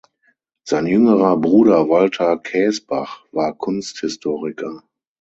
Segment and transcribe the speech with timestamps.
[0.67, 4.81] Sein jüngerer Bruder Walter Kaesbach war Kunsthistoriker.